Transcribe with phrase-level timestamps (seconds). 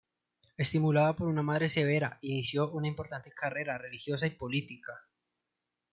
[0.57, 4.99] Estimulado por una madre severa, inició una importante carrera, religiosa y política.